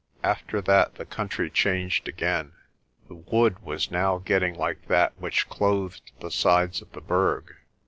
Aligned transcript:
After 0.23 0.61
that 0.61 0.95
the 0.95 1.05
country 1.05 1.47
changed 1.51 2.07
again. 2.07 2.53
The 3.07 3.13
wood 3.13 3.59
was 3.61 3.91
now 3.91 4.17
getting 4.17 4.55
like 4.55 4.87
that 4.87 5.13
which 5.19 5.47
clothed 5.47 6.11
the 6.21 6.31
sides 6.31 6.81
of 6.81 6.91
the 6.93 7.01
Berg. 7.01 7.53